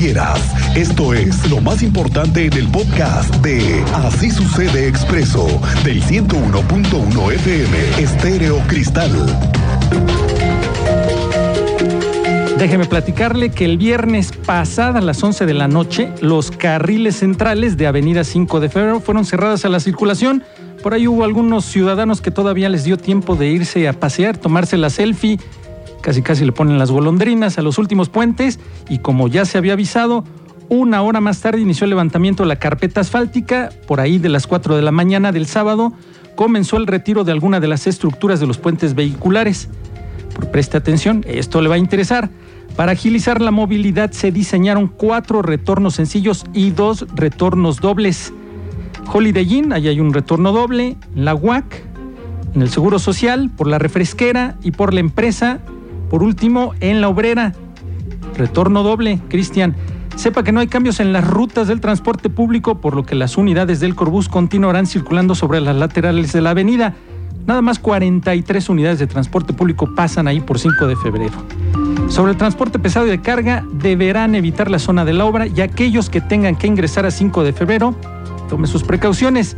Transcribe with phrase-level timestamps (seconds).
[0.00, 0.40] quieras.
[0.74, 5.46] Esto es lo más importante en el podcast de Así sucede expreso
[5.84, 9.10] del 101.1 FM Estéreo Cristal.
[12.56, 17.76] Déjeme platicarle que el viernes pasada a las 11 de la noche, los carriles centrales
[17.76, 20.42] de Avenida 5 de Febrero fueron cerradas a la circulación.
[20.82, 24.78] Por ahí hubo algunos ciudadanos que todavía les dio tiempo de irse a pasear, tomarse
[24.78, 25.38] la selfie.
[26.00, 28.58] Casi casi le ponen las golondrinas a los últimos puentes
[28.88, 30.24] y como ya se había avisado,
[30.68, 33.70] una hora más tarde inició el levantamiento de la carpeta asfáltica.
[33.86, 35.92] Por ahí de las 4 de la mañana del sábado
[36.36, 39.68] comenzó el retiro de alguna de las estructuras de los puentes vehiculares.
[40.52, 42.30] preste atención, esto le va a interesar.
[42.76, 48.32] Para agilizar la movilidad se diseñaron cuatro retornos sencillos y dos retornos dobles.
[49.12, 51.82] Holiday Inn, ahí hay un retorno doble, la UAC,
[52.54, 55.60] en el Seguro Social, por la refresquera y por la empresa.
[56.10, 57.54] Por último, en la obrera.
[58.36, 59.76] Retorno doble, Cristian.
[60.16, 63.38] Sepa que no hay cambios en las rutas del transporte público, por lo que las
[63.38, 66.94] unidades del Corbus continuarán circulando sobre las laterales de la avenida.
[67.46, 71.34] Nada más 43 unidades de transporte público pasan ahí por 5 de febrero.
[72.08, 75.60] Sobre el transporte pesado y de carga, deberán evitar la zona de la obra y
[75.60, 77.94] aquellos que tengan que ingresar a 5 de febrero,
[78.48, 79.56] tome sus precauciones.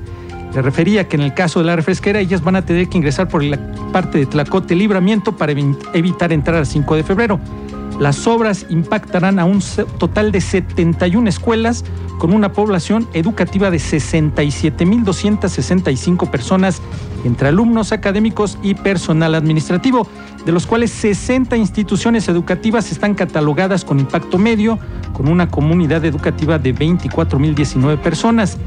[0.55, 3.29] Le refería que en el caso de la refresquera, ellas van a tener que ingresar
[3.29, 3.59] por la
[3.93, 7.39] parte de Tlacote Libramiento para evitar entrar a 5 de febrero.
[7.99, 9.63] Las obras impactarán a un
[9.99, 11.85] total de 71 escuelas
[12.19, 16.81] con una población educativa de 67.265 personas
[17.25, 20.07] entre alumnos académicos y personal administrativo,
[20.45, 24.79] de los cuales 60 instituciones educativas están catalogadas con impacto medio,
[25.13, 28.59] con una comunidad educativa de 24.019 personas.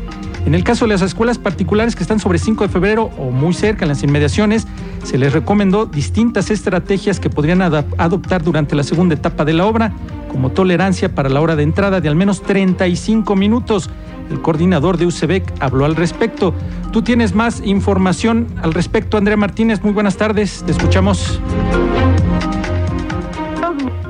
[0.46, 3.54] En el caso de las escuelas particulares que están sobre 5 de febrero o muy
[3.54, 4.68] cerca en las inmediaciones,
[5.04, 9.92] se les recomendó distintas estrategias que podrían adoptar durante la segunda etapa de la obra,
[10.32, 13.90] como tolerancia para la hora de entrada de al menos 35 minutos.
[14.30, 16.54] El coordinador de UCEBEC habló al respecto.
[16.92, 19.84] Tú tienes más información al respecto, Andrea Martínez.
[19.84, 21.42] Muy buenas tardes, te escuchamos.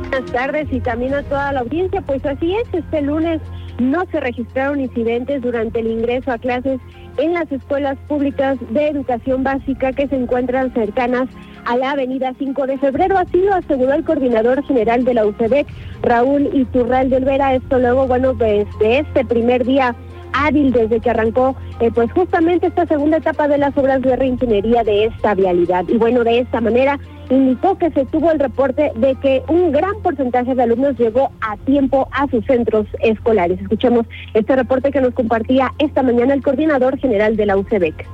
[0.09, 2.01] Buenas tardes y también a toda la audiencia.
[2.01, 3.41] Pues así es, este lunes
[3.80, 6.80] no se registraron incidentes durante el ingreso a clases
[7.18, 11.30] en las escuelas públicas de educación básica que se encuentran cercanas
[11.66, 13.18] a la avenida 5 de febrero.
[13.18, 15.68] Así lo aseguró el coordinador general de la UCEDEC,
[16.02, 17.56] Raúl Iturral de Olvera.
[17.56, 19.96] Esto luego, bueno, desde este primer día
[20.35, 24.84] hábil desde que arrancó eh, pues justamente esta segunda etapa de las obras de reingeniería
[24.84, 25.85] de esta vialidad.
[25.88, 30.01] Y bueno, de esta manera indicó que se tuvo el reporte de que un gran
[30.03, 33.59] porcentaje de alumnos llegó a tiempo a sus centros escolares.
[33.62, 38.06] Escuchemos este reporte que nos compartía esta mañana el coordinador general de la UCEBEC.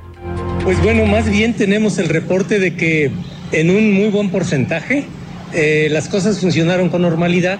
[0.64, 3.10] Pues bueno, más bien tenemos el reporte de que
[3.50, 5.04] en un muy buen porcentaje
[5.52, 7.58] eh, las cosas funcionaron con normalidad.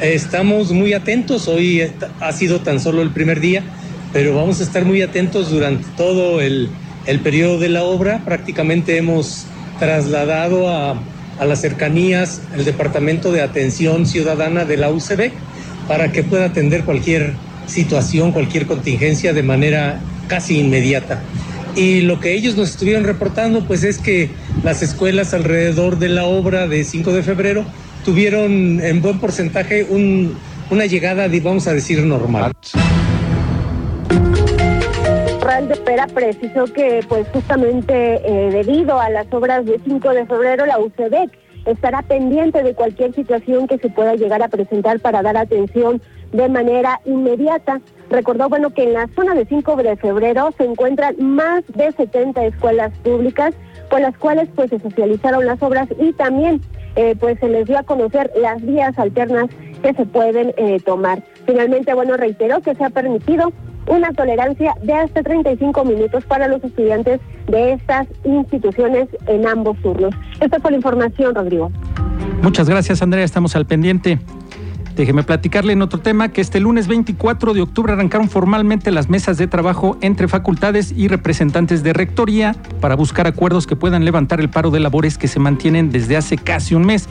[0.00, 1.82] estamos muy atentos, hoy
[2.20, 3.62] ha sido tan solo el primer día,
[4.12, 6.70] pero vamos a estar muy atentos durante todo el,
[7.06, 8.22] el periodo de la obra.
[8.24, 9.46] Prácticamente hemos
[9.78, 11.00] trasladado a,
[11.38, 15.30] a las cercanías el Departamento de Atención Ciudadana de la UCB
[15.88, 17.34] para que pueda atender cualquier
[17.66, 21.22] situación, cualquier contingencia de manera casi inmediata.
[21.74, 24.30] Y lo que ellos nos estuvieron reportando, pues es que
[24.64, 27.66] las escuelas alrededor de la obra de 5 de febrero
[28.04, 30.34] tuvieron en buen porcentaje un,
[30.70, 32.52] una llegada, vamos a decir, normal
[35.64, 40.66] de Pera precisó que pues justamente eh, debido a las obras de 5 de febrero
[40.66, 41.30] la UCEDEC
[41.64, 46.02] estará pendiente de cualquier situación que se pueda llegar a presentar para dar atención
[46.32, 47.80] de manera inmediata.
[48.10, 52.44] Recordó bueno que en la zona de 5 de febrero se encuentran más de 70
[52.44, 53.54] escuelas públicas
[53.88, 56.60] con las cuales pues se socializaron las obras y también
[56.96, 59.46] eh, pues se les dio a conocer las vías alternas
[59.82, 61.22] que se pueden eh, tomar.
[61.46, 63.52] Finalmente, bueno, reiteró que se ha permitido
[63.86, 70.14] una tolerancia de hasta 35 minutos para los estudiantes de estas instituciones en ambos turnos.
[70.40, 71.70] Esta fue la información, Rodrigo.
[72.42, 73.24] Muchas gracias, Andrea.
[73.24, 74.18] Estamos al pendiente.
[74.96, 79.36] Déjeme platicarle en otro tema que este lunes 24 de octubre arrancaron formalmente las mesas
[79.36, 84.48] de trabajo entre facultades y representantes de rectoría para buscar acuerdos que puedan levantar el
[84.48, 87.10] paro de labores que se mantienen desde hace casi un mes.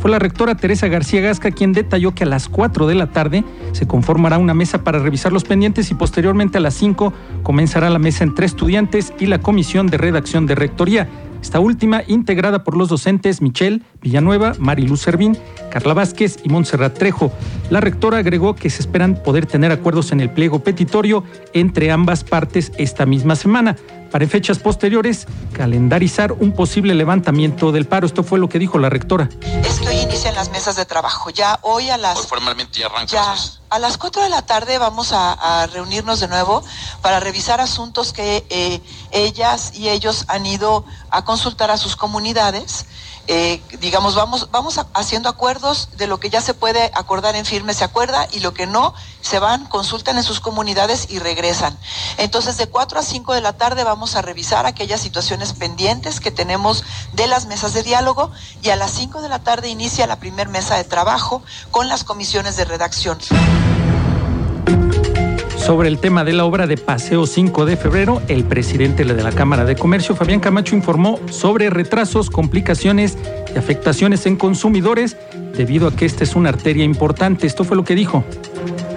[0.00, 3.44] Fue la rectora Teresa García Gasca quien detalló que a las 4 de la tarde
[3.72, 7.12] se conformará una mesa para revisar los pendientes y posteriormente a las 5
[7.42, 11.06] comenzará la mesa entre estudiantes y la comisión de redacción de rectoría.
[11.42, 15.36] Esta última integrada por los docentes Michelle Villanueva, Mariluz Servín,
[15.70, 17.32] Carla Vázquez y Montserrat Trejo.
[17.70, 22.24] La rectora agregó que se esperan poder tener acuerdos en el pliego petitorio entre ambas
[22.24, 23.76] partes esta misma semana
[24.10, 28.06] para en fechas posteriores calendarizar un posible levantamiento del paro.
[28.06, 29.28] Esto fue lo que dijo la rectora.
[29.64, 31.30] Estoy inician las mesas de trabajo.
[31.30, 32.18] Ya hoy a las...
[32.18, 33.34] Hoy formalmente ya
[33.70, 36.64] a las 4 de la tarde vamos a, reunirnos de nuevo
[37.02, 38.80] para revisar asuntos que eh,
[39.12, 42.86] ellas y ellos han ido a consultar a sus comunidades
[43.32, 47.74] eh, digamos, vamos, vamos haciendo acuerdos de lo que ya se puede acordar en firme,
[47.74, 51.78] se acuerda, y lo que no, se van, consultan en sus comunidades y regresan.
[52.16, 56.32] Entonces, de 4 a 5 de la tarde vamos a revisar aquellas situaciones pendientes que
[56.32, 56.82] tenemos
[57.12, 58.32] de las mesas de diálogo
[58.62, 61.40] y a las 5 de la tarde inicia la primer mesa de trabajo
[61.70, 63.20] con las comisiones de redacción.
[65.60, 69.30] Sobre el tema de la obra de Paseo 5 de febrero, el presidente de la
[69.30, 73.18] Cámara de Comercio, Fabián Camacho, informó sobre retrasos, complicaciones
[73.54, 75.18] y afectaciones en consumidores
[75.56, 77.46] debido a que esta es una arteria importante.
[77.46, 78.24] Esto fue lo que dijo.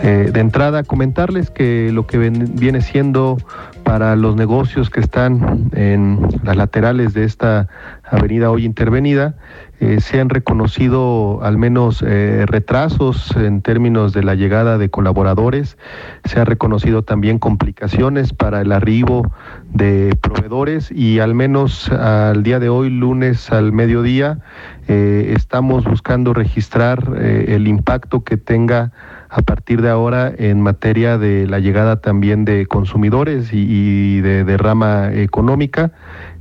[0.03, 3.37] Eh, de entrada, comentarles que lo que viene siendo
[3.83, 7.67] para los negocios que están en las laterales de esta
[8.03, 9.35] avenida hoy intervenida,
[9.79, 15.77] eh, se han reconocido al menos eh, retrasos en términos de la llegada de colaboradores,
[16.23, 19.31] se han reconocido también complicaciones para el arribo
[19.73, 24.39] de proveedores y al menos al día de hoy, lunes al mediodía,
[24.87, 28.91] eh, estamos buscando registrar el impacto que tenga
[29.35, 35.11] a partir de ahora en materia de la llegada también de consumidores y, de derrama
[35.11, 35.91] económica.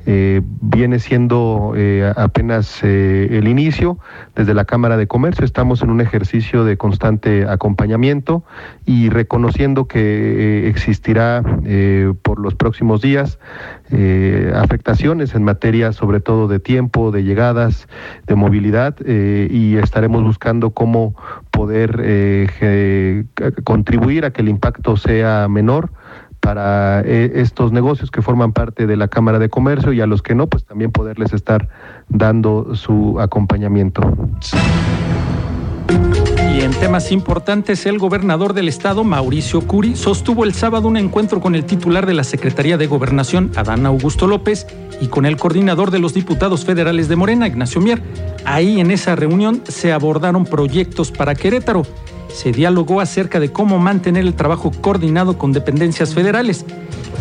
[0.04, 3.98] Eh, viene siendo eh, apenas eh, el inicio.
[4.34, 8.42] Desde la Cámara de Comercio estamos en un ejercicio de constante acompañamiento
[8.84, 11.42] y reconociendo que existirá
[12.22, 13.38] por los próximos días
[14.54, 17.86] afectaciones en materia sobre todo de tiempo, de llegadas,
[18.26, 21.14] de movilidad y estaremos buscando cómo
[21.62, 23.28] poder
[23.62, 25.90] contribuir a que el impacto sea menor
[26.40, 30.22] para eh, estos negocios que forman parte de la Cámara de Comercio y a los
[30.22, 31.68] que no, pues también poderles estar
[32.08, 34.02] dando su acompañamiento.
[36.52, 41.40] Y en temas importantes, el gobernador del estado, Mauricio Curi, sostuvo el sábado un encuentro
[41.40, 44.66] con el titular de la Secretaría de Gobernación, Adán Augusto López,
[45.02, 48.00] y con el coordinador de los diputados federales de Morena, Ignacio Mier.
[48.46, 51.84] Ahí en esa reunión se abordaron proyectos para Querétaro
[52.32, 56.64] se dialogó acerca de cómo mantener el trabajo coordinado con dependencias federales.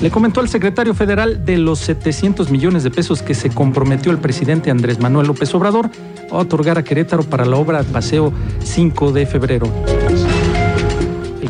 [0.01, 4.17] Le comentó al secretario federal de los 700 millones de pesos que se comprometió el
[4.17, 5.89] presidente Andrés Manuel López Obrador
[6.31, 8.33] a otorgar a Querétaro para la obra Paseo
[8.63, 9.67] 5 de febrero.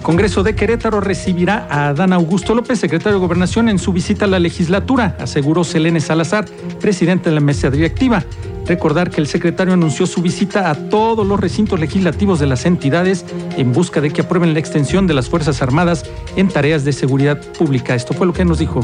[0.01, 4.27] Congreso de Querétaro recibirá a Adán Augusto López, secretario de Gobernación, en su visita a
[4.27, 6.45] la legislatura, aseguró Selene Salazar,
[6.79, 8.23] presidente de la mesa directiva.
[8.71, 13.25] Recordar que el secretario anunció su visita a todos los recintos legislativos de las entidades
[13.57, 17.37] en busca de que aprueben la extensión de las Fuerzas Armadas en tareas de seguridad
[17.59, 17.95] pública.
[17.95, 18.79] Esto fue lo que nos dijo.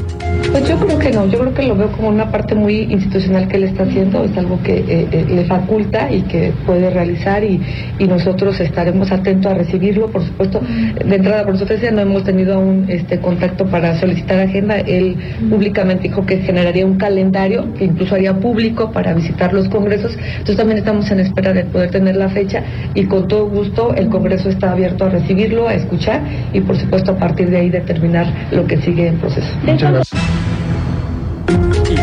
[0.52, 3.48] Pues yo creo que no, yo creo que lo veo como una parte muy institucional
[3.48, 7.46] que él está haciendo, es algo que eh, eh, le faculta y que puede realizar
[7.46, 7.62] y,
[8.08, 10.62] nosotros estaremos atentos a recibirlo, por supuesto.
[10.62, 14.80] De entrada, por supuesto, no hemos tenido aún este contacto para solicitar agenda.
[14.80, 15.18] Él
[15.50, 20.18] públicamente dijo que generaría un calendario que incluso haría público para visitar los congresos.
[20.18, 22.64] Entonces también estamos en espera de poder tener la fecha
[22.94, 26.22] y con todo gusto el Congreso está abierto a recibirlo, a escuchar
[26.54, 29.48] y por supuesto a partir de ahí determinar lo que sigue en proceso.
[29.64, 30.37] Muchas gracias.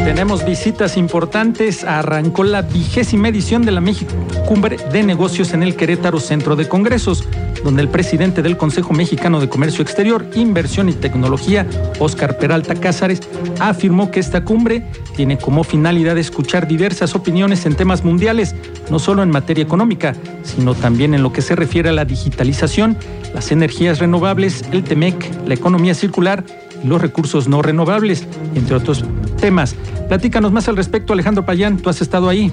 [0.05, 1.83] Tenemos visitas importantes.
[1.83, 4.13] Arrancó la vigésima edición de la México
[4.47, 7.27] Cumbre de Negocios en el Querétaro Centro de Congresos,
[7.65, 11.67] donde el presidente del Consejo Mexicano de Comercio Exterior, Inversión y Tecnología,
[11.99, 13.23] Óscar Peralta Cázares,
[13.61, 18.55] afirmó que esta cumbre tiene como finalidad escuchar diversas opiniones en temas mundiales,
[18.91, 22.99] no solo en materia económica, sino también en lo que se refiere a la digitalización,
[23.33, 26.45] las energías renovables, el TEMEC, la economía circular
[26.85, 29.05] los recursos no renovables, entre otros
[29.41, 29.75] temas.
[30.09, 32.53] Platícanos más al respecto, Alejandro Payán, tú has estado ahí.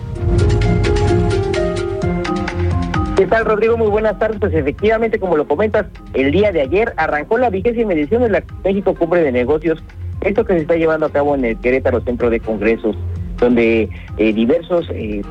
[3.17, 3.77] ¿Qué tal, Rodrigo?
[3.77, 4.39] Muy buenas tardes.
[4.39, 8.43] Pues efectivamente, como lo comentas, el día de ayer arrancó la vigésima edición de la
[8.63, 9.77] México Cumbre de Negocios,
[10.21, 12.95] esto que se está llevando a cabo en el Querétaro Centro de Congresos,
[13.37, 15.21] donde eh, diversos eh,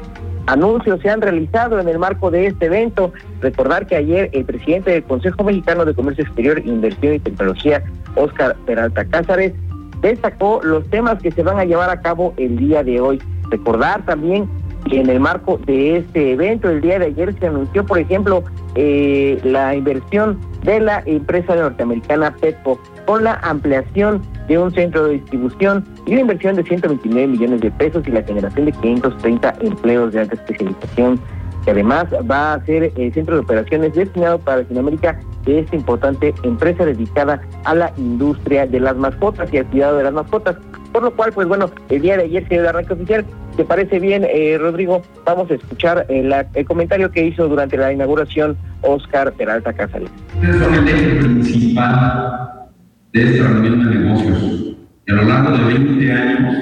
[0.46, 3.12] anuncios se han realizado en el marco de este evento.
[3.40, 7.82] Recordar que ayer el presidente del Consejo Mexicano de Comercio Exterior, Inversión y Tecnología,
[8.16, 9.52] Óscar Peralta Cázares,
[10.00, 13.20] destacó los temas que se van a llevar a cabo el día de hoy.
[13.50, 14.48] Recordar también
[14.88, 18.44] que en el marco de este evento, el día de ayer se anunció, por ejemplo,
[18.74, 25.14] eh, la inversión de la empresa norteamericana Petco con la ampliación de un centro de
[25.14, 30.12] distribución y una inversión de 129 millones de pesos y la generación de 530 empleos
[30.12, 31.20] de alta especialización
[31.64, 36.34] que además va a ser el centro de operaciones destinado para Latinoamérica de esta importante
[36.42, 40.56] empresa dedicada a la industria de las mascotas y al cuidado de las mascotas.
[40.92, 43.24] Por lo cual, pues bueno, el día de ayer se dio el arranque oficial
[43.56, 47.92] te parece bien, eh, Rodrigo, vamos a escuchar eh, el comentario que hizo durante la
[47.92, 50.10] inauguración Oscar Peralta Casales.
[50.40, 52.70] Es el eje principal
[53.12, 54.76] de esta reunión de negocios.
[55.08, 56.56] A lo largo de 20 años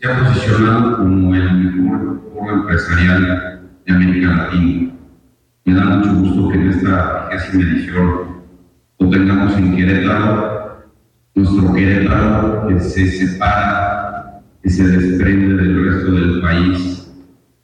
[0.00, 2.18] se ha posicionado como el mejor
[2.50, 3.57] empresarial
[3.88, 4.92] de América Latina.
[5.64, 8.08] Me da mucho gusto que en esta vigésima edición
[8.98, 10.84] lo tengamos en Querétaro,
[11.34, 17.10] nuestro Querétaro que se separa, que se desprende del resto del país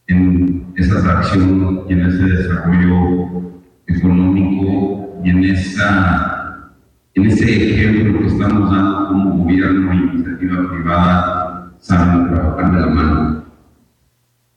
[0.06, 3.52] en esa atracción y en ese desarrollo
[3.86, 6.70] económico y en esa
[7.14, 12.86] en ese ejemplo que estamos dando como gobierno e iniciativa privada saben trabajar de la
[12.88, 13.43] mano.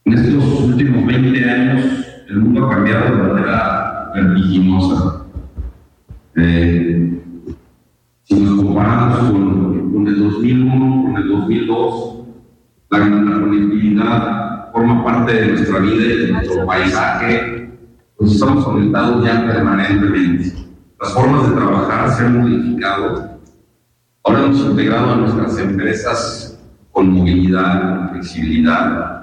[0.08, 1.84] En estos últimos 20 años
[2.30, 5.26] el mundo ha cambiado de manera vertiginosa.
[6.34, 7.20] Eh,
[8.22, 12.20] si nos comparamos con, el 2001, con el 2002,
[12.88, 17.70] la, conectividad forma parte de nuestra vida y de nuestro paisaje,
[18.16, 20.54] pues estamos conectados ya permanentemente.
[21.02, 23.40] Las formas de trabajar se han modificado.
[24.24, 26.58] Ahora hemos integrado a nuestras empresas
[26.92, 29.17] con movilidad, flexibilidad.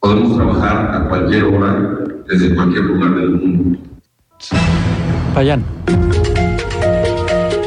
[0.00, 3.78] Podemos trabajar a cualquier hora, desde cualquier lugar del mundo.
[5.34, 5.62] Vayan.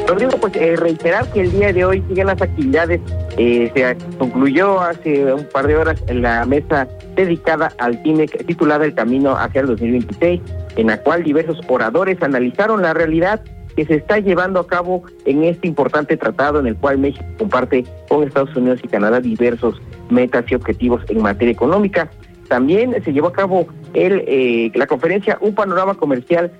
[0.07, 3.01] Rodrigo, pues eh, reiterar que el día de hoy siguen las actividades.
[3.37, 8.93] Eh, se concluyó hace un par de horas la mesa dedicada al TINEC titulada El
[8.93, 10.41] Camino hacia el 2026
[10.75, 13.41] en la cual diversos oradores analizaron la realidad
[13.75, 17.85] que se está llevando a cabo en este importante tratado en el cual México comparte
[18.07, 22.09] con Estados Unidos y Canadá diversos metas y objetivos en materia económica.
[22.53, 26.51] También se llevó a cabo el, eh, la conferencia Un panorama comercial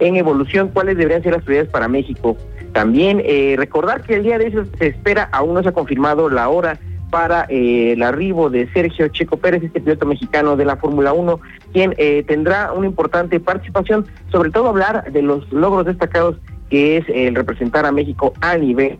[0.00, 2.38] en evolución, cuáles deberían ser las prioridades para México.
[2.72, 6.30] También eh, recordar que el día de hoy se espera, aún no se ha confirmado
[6.30, 6.80] la hora
[7.10, 11.38] para eh, el arribo de Sergio Checo Pérez, este piloto mexicano de la Fórmula 1,
[11.74, 11.94] quien
[12.26, 16.36] tendrá una importante participación, sobre todo hablar de los logros destacados
[16.70, 18.98] que es el representar a México a nivel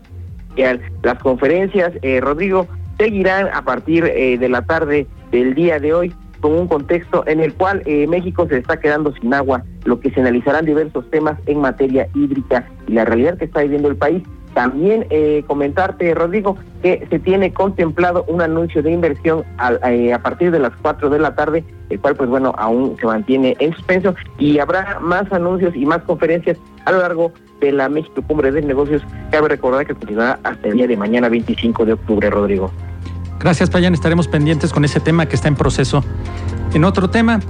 [1.02, 2.66] Las conferencias, Rodrigo,
[2.98, 7.54] seguirán a partir de la tarde del día de hoy con un contexto en el
[7.54, 12.08] cual México se está quedando sin agua, lo que se analizarán diversos temas en materia
[12.14, 14.22] hídrica y la realidad que está viviendo el país
[14.54, 19.44] también eh, comentarte, Rodrigo, que se tiene contemplado un anuncio de inversión
[19.86, 23.06] eh, a, partir de las 4 de la tarde, el cual, pues bueno, aún se
[23.06, 27.88] mantiene en suspenso y habrá más anuncios y más conferencias a lo largo de la
[27.88, 29.02] México Cumbre de Negocios.
[29.30, 32.70] Cabe recordar que continuará hasta el día de mañana, 25 de octubre, Rodrigo.
[33.42, 33.92] Gracias, Payan.
[33.92, 36.04] Estaremos pendientes con ese tema que está en proceso.
[36.74, 37.40] En otro tema,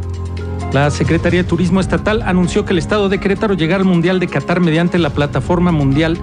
[0.72, 4.26] la Secretaría de Turismo Estatal anunció que el Estado de Querétaro llegará al Mundial de
[4.26, 6.18] Qatar mediante la plataforma mundial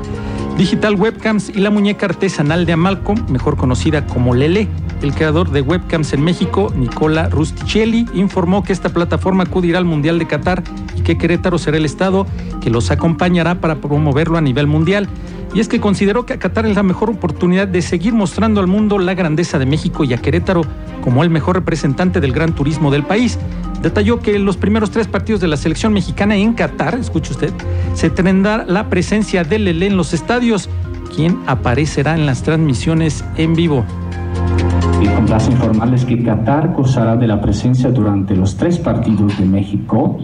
[0.57, 4.67] Digital Webcams y la muñeca artesanal de Amalco, mejor conocida como Lele.
[5.03, 10.19] El creador de webcams en México, Nicola Rusticelli, informó que esta plataforma acudirá al Mundial
[10.19, 10.63] de Qatar
[10.97, 12.25] y que Querétaro será el estado
[12.59, 15.07] que los acompañará para promoverlo a nivel mundial.
[15.53, 18.99] Y es que consideró que Qatar es la mejor oportunidad de seguir mostrando al mundo
[18.99, 20.61] la grandeza de México y a Querétaro
[21.01, 23.39] como el mejor representante del gran turismo del país.
[23.81, 27.53] Detalló que en los primeros tres partidos de la selección mexicana en Qatar, escuche usted,
[27.93, 30.69] se tendrá la presencia de Lele en los estadios,
[31.15, 33.85] quien aparecerá en las transmisiones en vivo.
[35.01, 40.17] Y complace informarles que Qatar gozará de la presencia durante los tres partidos de México.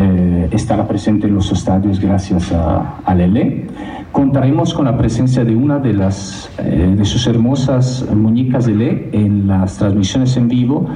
[0.00, 3.66] Eh, estará presente en los estadios gracias a, Lele.
[4.12, 9.48] Contaremos con la presencia de una de las eh, de sus hermosas muñecas Lele en
[9.48, 10.86] las transmisiones en vivo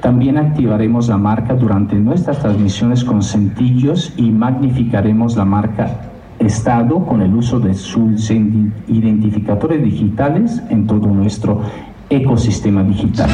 [0.00, 5.90] también activaremos la marca durante nuestras transmisiones con centillos y magnificaremos la marca
[6.38, 11.62] Estado con el uso de sus identificadores digitales en todo nuestro
[12.10, 13.28] ecosistema digital.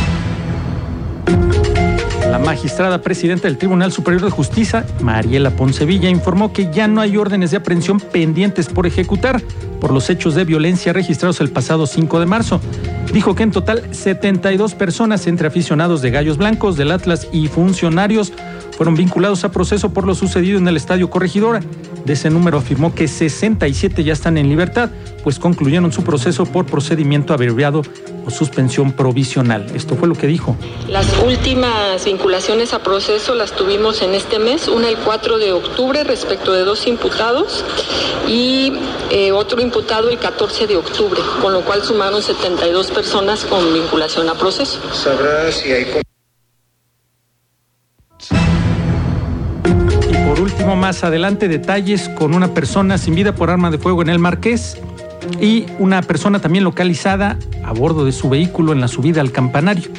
[2.35, 7.17] La magistrada presidenta del Tribunal Superior de Justicia, Mariela Poncevilla, informó que ya no hay
[7.17, 9.41] órdenes de aprehensión pendientes por ejecutar
[9.81, 12.61] por los hechos de violencia registrados el pasado 5 de marzo.
[13.13, 18.33] Dijo que en total 72 personas entre aficionados de Gallos Blancos, del Atlas y funcionarios
[18.77, 21.61] fueron vinculados a proceso por lo sucedido en el Estadio Corregidora.
[22.05, 24.91] De ese número afirmó que 67 ya están en libertad,
[25.23, 27.83] pues concluyeron su proceso por procedimiento abreviado
[28.27, 29.67] o suspensión provisional.
[29.75, 30.57] Esto fue lo que dijo.
[30.89, 36.05] Las últimas vinculaciones a proceso las tuvimos en este mes, una el 4 de octubre
[36.05, 37.65] respecto de dos imputados
[38.29, 38.73] y
[39.11, 44.29] eh, otro imputado el 14 de octubre, con lo cual sumaron 72 personas con vinculación
[44.29, 44.79] a proceso.
[44.93, 45.87] ¿Sabrá si hay
[50.35, 54.09] por último, más adelante, detalles con una persona sin vida por arma de fuego en
[54.09, 54.77] el Marqués
[55.41, 59.91] y una persona también localizada a bordo de su vehículo en la subida al campanario.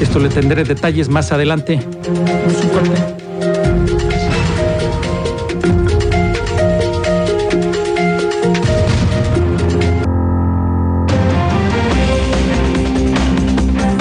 [0.00, 1.78] Esto le tendré detalles más adelante.
[2.08, 3.23] Un